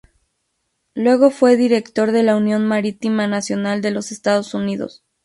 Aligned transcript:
Luego 0.95 1.29
fue 1.29 1.57
director 1.57 2.11
de 2.11 2.23
la 2.23 2.35
Unión 2.35 2.67
Marítima 2.67 3.27
Nacional 3.27 3.83
de 3.83 3.91
los 3.91 4.11
Estados 4.11 4.55
Unidos. 4.55 5.03